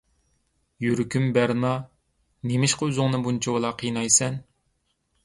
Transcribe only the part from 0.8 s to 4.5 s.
يۈرىكىم بەرنا، نېمىشقا ئۆزۈڭنى بۇنچىۋالا قىينايسەن؟